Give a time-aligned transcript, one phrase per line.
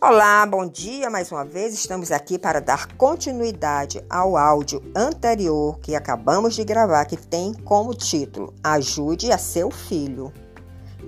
[0.00, 1.74] Olá, bom dia mais uma vez.
[1.74, 7.92] Estamos aqui para dar continuidade ao áudio anterior que acabamos de gravar, que tem como
[7.92, 10.32] título Ajude a seu filho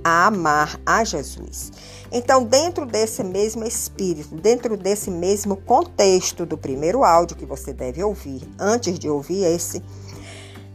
[0.03, 1.71] a amar a Jesus.
[2.11, 8.03] Então, dentro desse mesmo espírito, dentro desse mesmo contexto do primeiro áudio que você deve
[8.03, 9.81] ouvir, antes de ouvir esse,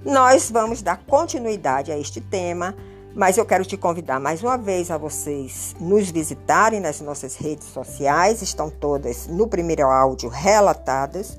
[0.05, 2.73] nós vamos dar continuidade a este tema
[3.16, 7.68] mas eu quero te convidar mais uma vez a vocês nos visitarem nas nossas redes
[7.70, 11.38] sociais, estão todas no primeiro áudio relatadas.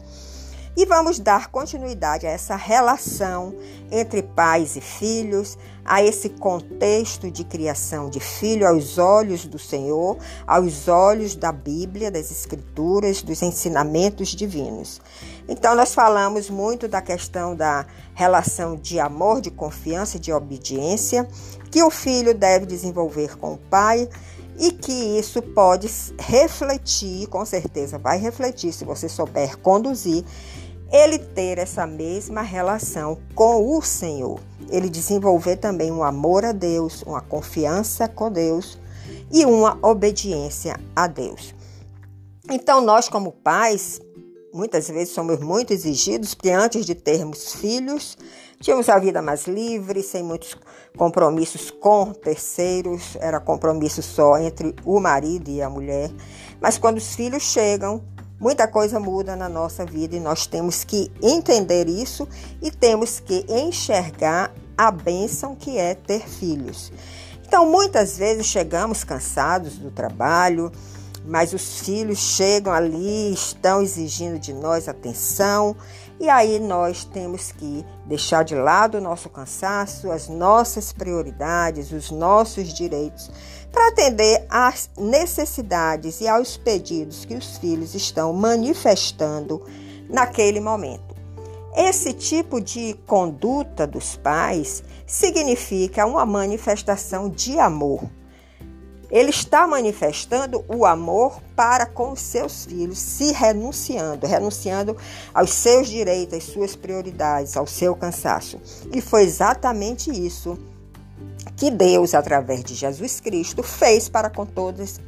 [0.76, 3.54] E vamos dar continuidade a essa relação
[3.90, 10.18] entre pais e filhos, a esse contexto de criação de filho aos olhos do Senhor,
[10.46, 15.00] aos olhos da Bíblia, das Escrituras, dos ensinamentos divinos.
[15.48, 21.26] Então, nós falamos muito da questão da relação de amor, de confiança de obediência
[21.70, 24.06] que o filho deve desenvolver com o pai
[24.58, 30.24] e que isso pode refletir, com certeza vai refletir, se você souber conduzir
[30.90, 34.40] ele ter essa mesma relação com o Senhor.
[34.70, 38.78] Ele desenvolver também um amor a Deus, uma confiança com Deus
[39.32, 41.54] e uma obediência a Deus.
[42.48, 44.00] Então, nós, como pais,
[44.54, 48.16] muitas vezes somos muito exigidos, porque antes de termos filhos,
[48.60, 50.56] tínhamos a vida mais livre, sem muitos
[50.96, 56.10] compromissos com terceiros, era compromisso só entre o marido e a mulher.
[56.60, 58.02] Mas quando os filhos chegam,
[58.38, 62.28] Muita coisa muda na nossa vida e nós temos que entender isso
[62.60, 66.92] e temos que enxergar a bênção que é ter filhos.
[67.46, 70.70] Então, muitas vezes chegamos cansados do trabalho,
[71.26, 75.76] mas os filhos chegam ali, estão exigindo de nós atenção,
[76.18, 82.10] e aí nós temos que deixar de lado o nosso cansaço, as nossas prioridades, os
[82.10, 83.30] nossos direitos,
[83.70, 89.62] para atender às necessidades e aos pedidos que os filhos estão manifestando
[90.08, 91.14] naquele momento.
[91.76, 98.08] Esse tipo de conduta dos pais significa uma manifestação de amor
[99.10, 104.96] ele está manifestando o amor para com os seus filhos, se renunciando, renunciando
[105.32, 108.60] aos seus direitos, às suas prioridades, ao seu cansaço.
[108.92, 110.58] E foi exatamente isso
[111.56, 115.00] que Deus, através de Jesus Cristo, fez para com todas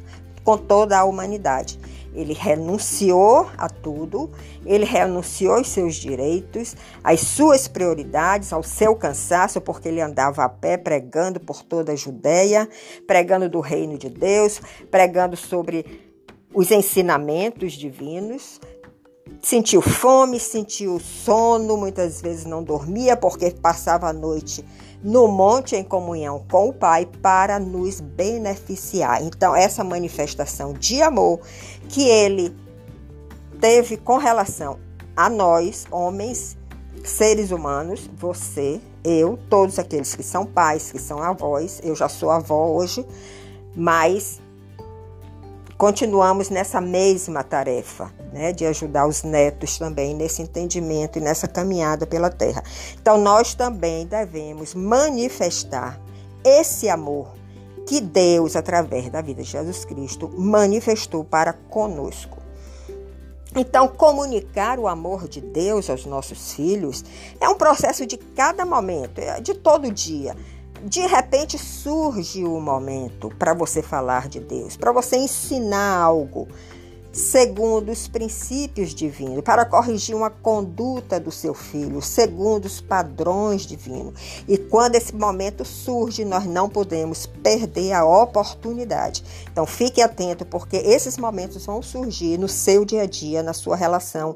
[0.43, 1.79] com toda a humanidade.
[2.13, 4.31] Ele renunciou a tudo,
[4.65, 10.49] ele renunciou aos seus direitos, às suas prioridades, ao seu cansaço, porque ele andava a
[10.49, 12.67] pé pregando por toda a Judéia,
[13.05, 16.09] pregando do reino de Deus, pregando sobre
[16.53, 18.59] os ensinamentos divinos.
[19.41, 24.65] Sentiu fome, sentiu sono, muitas vezes não dormia porque passava a noite
[25.03, 29.23] no monte em comunhão com o Pai para nos beneficiar.
[29.23, 31.39] Então, essa manifestação de amor
[31.87, 32.55] que ele
[33.59, 34.77] teve com relação
[35.15, 36.57] a nós, homens,
[37.03, 42.29] seres humanos, você, eu, todos aqueles que são pais, que são avós, eu já sou
[42.29, 43.05] avó hoje,
[43.75, 44.41] mas
[45.79, 52.05] continuamos nessa mesma tarefa, né, de ajudar os netos também nesse entendimento e nessa caminhada
[52.05, 52.61] pela terra.
[53.01, 55.97] Então, nós também devemos manifestar
[56.43, 57.33] esse amor
[57.87, 62.37] que Deus, através da vida de Jesus Cristo, manifestou para conosco.
[63.55, 67.05] Então, comunicar o amor de Deus aos nossos filhos
[67.39, 70.35] é um processo de cada momento, é de todo dia
[70.83, 76.47] de repente surge o momento para você falar de Deus, para você ensinar algo
[77.11, 84.13] segundo os princípios divinos, para corrigir uma conduta do seu filho, segundo os padrões divinos.
[84.47, 89.23] E quando esse momento surge, nós não podemos perder a oportunidade.
[89.51, 93.75] Então fique atento, porque esses momentos vão surgir no seu dia a dia, na sua
[93.75, 94.35] relação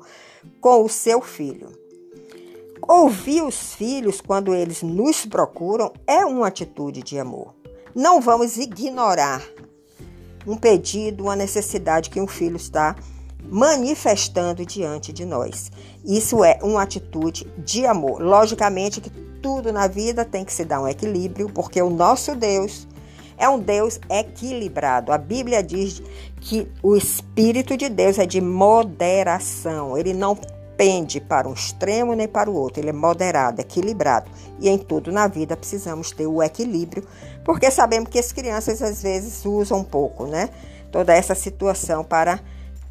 [0.60, 1.83] com o seu filho.
[2.88, 7.54] Ouvir os filhos quando eles nos procuram é uma atitude de amor.
[7.96, 9.42] Não vamos ignorar
[10.46, 12.96] um pedido, uma necessidade que um filho está
[13.50, 15.72] manifestando diante de nós.
[16.04, 18.22] Isso é uma atitude de amor.
[18.22, 22.86] Logicamente que tudo na vida tem que se dar um equilíbrio, porque o nosso Deus
[23.38, 25.12] é um Deus equilibrado.
[25.12, 26.02] A Bíblia diz
[26.42, 29.98] que o Espírito de Deus é de moderação.
[29.98, 30.38] Ele não
[30.84, 34.30] pende para um extremo nem para o outro, ele é moderado, equilibrado.
[34.60, 37.08] E em tudo na vida precisamos ter o equilíbrio,
[37.46, 40.50] porque sabemos que as crianças às vezes usam um pouco, né?
[40.92, 42.42] Toda essa situação para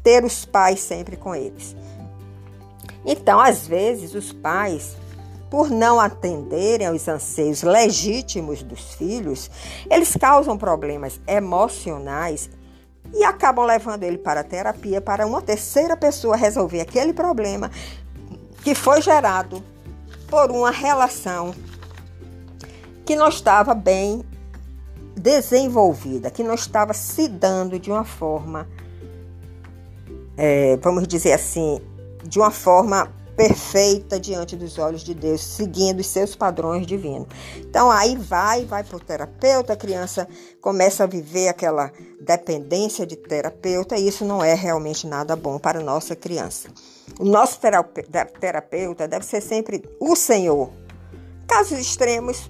[0.01, 1.75] ter os pais sempre com eles.
[3.05, 4.95] Então, às vezes, os pais,
[5.51, 9.51] por não atenderem aos anseios legítimos dos filhos,
[9.87, 12.49] eles causam problemas emocionais
[13.13, 17.69] e acabam levando ele para a terapia para uma terceira pessoa resolver aquele problema
[18.63, 19.63] que foi gerado
[20.27, 21.53] por uma relação
[23.05, 24.23] que não estava bem
[25.15, 28.67] desenvolvida, que não estava se dando de uma forma,
[30.35, 31.79] é, vamos dizer assim,
[32.23, 37.27] de uma forma perfeita diante dos olhos de Deus, seguindo os seus padrões divinos.
[37.57, 40.27] Então aí vai, vai para o terapeuta, a criança
[40.61, 41.91] começa a viver aquela
[42.21, 46.69] dependência de terapeuta e isso não é realmente nada bom para a nossa criança.
[47.19, 47.59] O nosso
[48.39, 50.71] terapeuta deve ser sempre o Senhor.
[51.47, 52.49] Casos extremos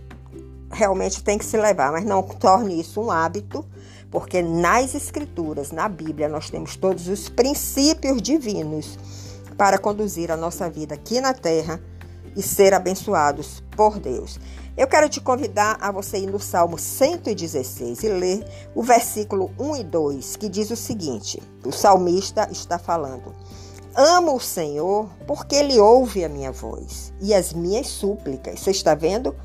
[0.72, 3.66] realmente tem que se levar, mas não torne isso um hábito,
[4.10, 8.98] porque nas escrituras, na Bíblia, nós temos todos os princípios divinos
[9.58, 11.82] para conduzir a nossa vida aqui na terra
[12.36, 14.40] e ser abençoados por Deus.
[14.76, 19.76] Eu quero te convidar a você ir no Salmo 116 e ler o versículo 1
[19.78, 23.36] e 2, que diz o seguinte: o salmista está falando.
[23.96, 28.60] Amo o Senhor porque Ele ouve a minha voz e as minhas súplicas.
[28.60, 29.36] Você está vendo?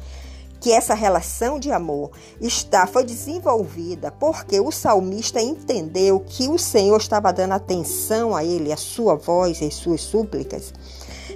[0.61, 2.11] Que essa relação de amor
[2.41, 8.73] está foi desenvolvida porque o salmista entendeu que o Senhor estava dando atenção a ele,
[8.73, 10.73] a sua voz e suas súplicas.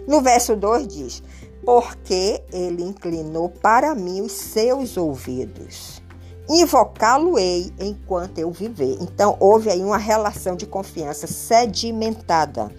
[0.07, 1.23] No verso 2 diz:
[1.65, 6.03] Porque ele inclinou para mim os seus ouvidos.
[6.49, 8.99] Invocá-lo-ei enquanto eu viver.
[9.01, 12.71] Então, houve aí uma relação de confiança sedimentada.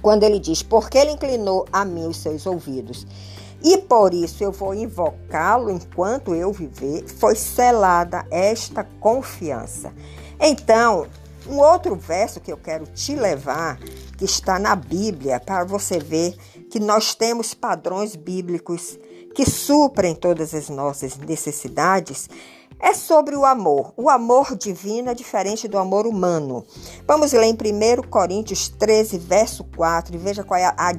[0.00, 3.06] Quando ele diz, porque ele inclinou a mim os seus ouvidos
[3.62, 9.92] e por isso eu vou invocá-lo enquanto eu viver, foi selada esta confiança.
[10.40, 11.06] Então,
[11.46, 13.78] um outro verso que eu quero te levar,
[14.16, 16.36] que está na Bíblia, para você ver
[16.70, 18.98] que nós temos padrões bíblicos
[19.34, 22.28] que suprem todas as nossas necessidades,
[22.80, 23.92] é sobre o amor.
[23.96, 26.64] O amor divino é diferente do amor humano.
[27.06, 30.92] Vamos ler em 1 Coríntios 13, verso 4, e veja qual é a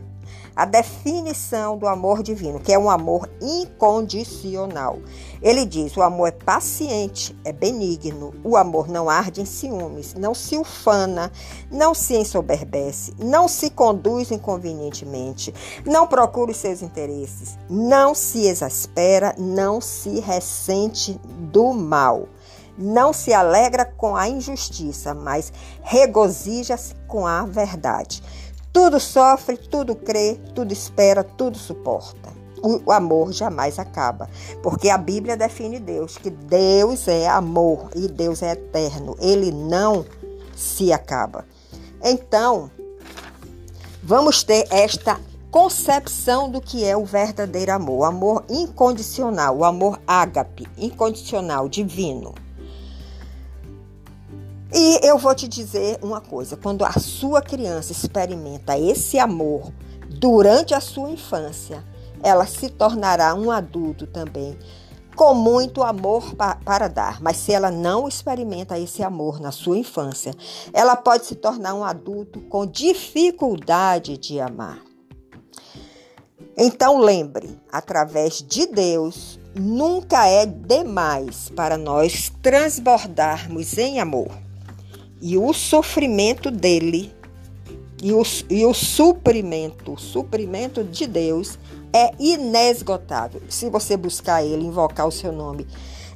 [0.55, 4.99] a definição do amor divino, que é um amor incondicional.
[5.41, 10.33] Ele diz: o amor é paciente, é benigno, o amor não arde em ciúmes, não
[10.33, 11.31] se ufana,
[11.71, 15.53] não se ensoberbece, não se conduz inconvenientemente,
[15.85, 21.19] não procura os seus interesses, não se exaspera, não se ressente
[21.51, 22.27] do mal.
[22.75, 25.53] Não se alegra com a injustiça, mas
[25.83, 28.23] regozija-se com a verdade.
[28.73, 32.33] Tudo sofre, tudo crê, tudo espera, tudo suporta.
[32.63, 34.27] O amor jamais acaba,
[34.63, 39.15] porque a Bíblia define Deus, que Deus é amor e Deus é eterno.
[39.19, 40.03] Ele não
[40.55, 41.45] se acaba.
[42.01, 42.71] Então,
[44.01, 45.19] vamos ter esta
[45.51, 52.33] concepção do que é o verdadeiro amor, o amor incondicional, o amor ágape, incondicional, divino.
[54.75, 59.71] E eu vou te dizer uma coisa: quando a sua criança experimenta esse amor
[60.09, 61.83] durante a sua infância,
[62.23, 64.57] ela se tornará um adulto também
[65.15, 67.21] com muito amor pa para dar.
[67.21, 70.33] Mas se ela não experimenta esse amor na sua infância,
[70.73, 74.81] ela pode se tornar um adulto com dificuldade de amar.
[76.57, 84.42] Então lembre, através de Deus, nunca é demais para nós transbordarmos em amor
[85.23, 87.15] e o sofrimento dele
[88.01, 91.57] e o, e o suprimento, o suprimento de Deus
[91.93, 93.41] é inesgotável.
[93.47, 95.65] Se você buscar ele, invocar o seu nome,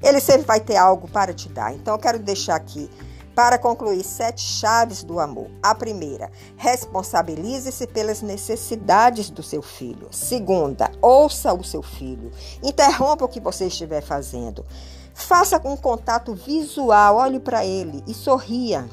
[0.04, 1.74] ele sempre vai ter algo para te dar.
[1.74, 2.90] Então eu quero deixar aqui
[3.34, 5.48] para concluir sete chaves do amor.
[5.64, 10.10] A primeira, responsabilize-se pelas necessidades do seu filho.
[10.12, 12.30] Segunda, ouça o seu filho.
[12.62, 14.66] Interrompa o que você estiver fazendo.
[15.18, 18.88] Faça um contato visual, olhe para ele e sorria.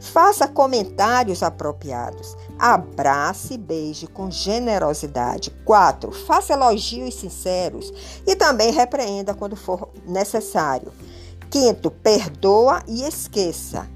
[0.00, 2.34] Faça comentários apropriados.
[2.58, 5.50] Abrace e beije com generosidade.
[5.64, 6.10] 4.
[6.10, 7.92] Faça elogios sinceros
[8.26, 10.90] e também repreenda quando for necessário.
[11.50, 13.86] Quinto, perdoa e esqueça.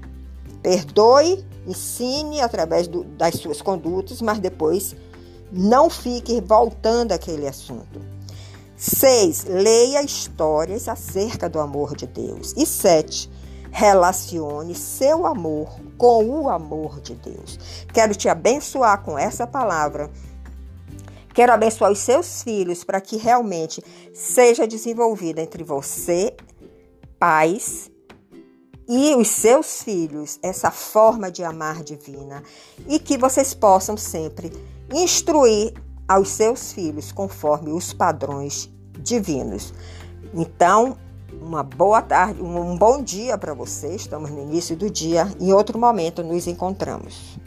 [0.61, 4.95] Perdoe, ensine através do, das suas condutas, mas depois
[5.51, 7.99] não fique voltando àquele assunto.
[8.77, 9.45] 6.
[9.45, 12.53] Leia histórias acerca do amor de Deus.
[12.55, 13.29] E 7.
[13.71, 17.59] Relacione seu amor com o amor de Deus.
[17.91, 20.11] Quero te abençoar com essa palavra.
[21.33, 26.35] Quero abençoar os seus filhos para que realmente seja desenvolvida entre você,
[27.19, 27.91] pais,
[28.87, 32.41] e os seus filhos essa forma de amar divina
[32.87, 34.51] e que vocês possam sempre
[34.93, 35.73] instruir
[36.07, 39.73] aos seus filhos conforme os padrões divinos.
[40.33, 40.97] Então,
[41.41, 43.93] Uma boa tarde, um bom dia para você.
[43.95, 45.27] Estamos no início do dia.
[45.39, 47.37] Em outro momento nos encontramos.